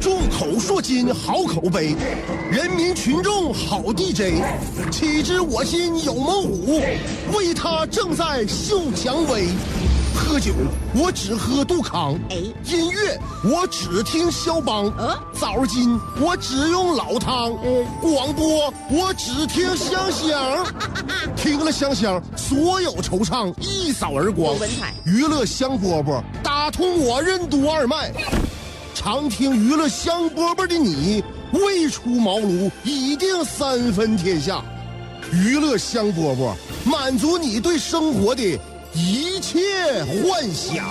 [0.00, 1.94] 众口铄金好口碑，
[2.50, 4.42] 人民群众好 DJ，
[4.90, 6.80] 岂知我心有猛虎，
[7.32, 9.48] 为他正在秀蔷薇。
[10.14, 10.52] 喝酒
[10.94, 12.36] 我只喝杜康，哎。
[12.64, 20.66] 音乐我只听肖邦，呃枣金我只用老汤，呃广播我只听香香，
[21.36, 24.58] 听了香香，所有惆怅一扫而光。
[24.58, 24.92] 文采。
[25.04, 28.12] 娱乐香饽饽打通我任督二脉，
[29.10, 34.62] 常听娱乐香饽饽的你，未出茅庐已定三分天下。
[35.32, 36.54] 娱乐香饽饽
[36.84, 38.42] 满足你对生活的
[38.92, 40.84] 一切幻想。